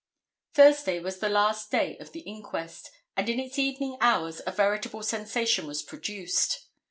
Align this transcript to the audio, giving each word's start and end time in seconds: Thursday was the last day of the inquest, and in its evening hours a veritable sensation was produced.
Thursday 0.55 0.99
was 0.99 1.19
the 1.19 1.29
last 1.29 1.69
day 1.69 1.95
of 1.99 2.11
the 2.11 2.21
inquest, 2.21 2.89
and 3.15 3.29
in 3.29 3.39
its 3.39 3.59
evening 3.59 3.97
hours 4.01 4.41
a 4.47 4.51
veritable 4.51 5.03
sensation 5.03 5.67
was 5.67 5.83
produced. 5.83 6.65